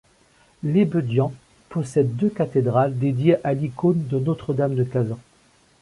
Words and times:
Lebedian 0.63 1.31
possède 1.69 2.15
deux 2.15 2.31
cathédrales, 2.31 2.97
dédiées 2.97 3.37
à 3.45 3.53
l'icône 3.53 4.07
de 4.07 4.17
Notre 4.17 4.51
Dame 4.51 4.73
de 4.73 4.83
Kazan. 4.83 5.19